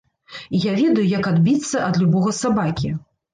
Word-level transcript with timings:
І 0.59 0.61
я 0.61 0.71
ведаю, 0.79 1.03
як 1.11 1.29
адбіцца 1.33 1.83
ад 1.91 2.01
любога 2.03 2.35
сабакі. 2.41 2.89